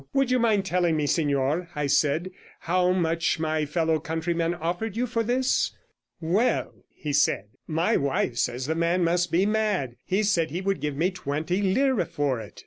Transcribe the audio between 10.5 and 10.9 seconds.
would